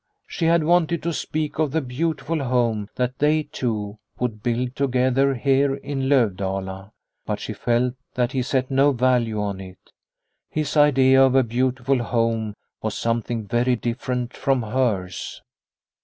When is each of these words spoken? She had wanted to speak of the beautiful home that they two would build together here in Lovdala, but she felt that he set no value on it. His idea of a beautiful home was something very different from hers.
She 0.25 0.45
had 0.45 0.63
wanted 0.63 1.03
to 1.03 1.13
speak 1.13 1.59
of 1.59 1.69
the 1.71 1.79
beautiful 1.79 2.43
home 2.45 2.89
that 2.95 3.19
they 3.19 3.43
two 3.43 3.99
would 4.17 4.41
build 4.41 4.75
together 4.75 5.35
here 5.35 5.75
in 5.75 6.09
Lovdala, 6.09 6.91
but 7.23 7.39
she 7.39 7.53
felt 7.53 7.93
that 8.15 8.31
he 8.31 8.41
set 8.41 8.71
no 8.71 8.93
value 8.93 9.39
on 9.39 9.59
it. 9.61 9.91
His 10.49 10.75
idea 10.75 11.21
of 11.23 11.35
a 11.35 11.43
beautiful 11.43 12.01
home 12.01 12.55
was 12.81 12.97
something 12.97 13.45
very 13.45 13.75
different 13.75 14.35
from 14.35 14.63
hers. 14.63 15.39